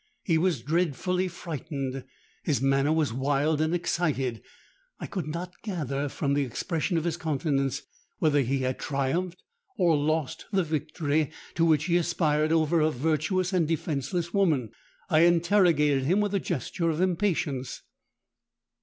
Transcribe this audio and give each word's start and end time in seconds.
He 0.23 0.39
was 0.39 0.63
dreadfully 0.63 1.27
frightened: 1.27 2.05
his 2.41 2.59
manner 2.59 2.91
was 2.91 3.13
wild 3.13 3.61
and 3.61 3.71
excited. 3.75 4.41
I 4.99 5.05
could 5.05 5.27
not 5.27 5.53
gather, 5.61 6.09
from 6.09 6.33
the 6.33 6.41
expression 6.41 6.97
of 6.97 7.03
his 7.03 7.17
countenance, 7.17 7.83
whether 8.17 8.41
he 8.41 8.61
had 8.61 8.79
triumphed 8.79 9.43
or 9.77 9.95
lost 9.95 10.47
the 10.51 10.63
victory 10.63 11.29
to 11.53 11.65
which 11.65 11.83
he 11.83 11.97
aspired 11.97 12.51
over 12.51 12.81
a 12.81 12.89
virtuous 12.89 13.53
and 13.53 13.67
defenceless 13.67 14.33
woman. 14.33 14.71
I 15.11 15.19
interrogated 15.19 16.05
him 16.05 16.19
with 16.19 16.33
a 16.33 16.39
gesture 16.39 16.89
of 16.89 16.99
impatience. 16.99 17.83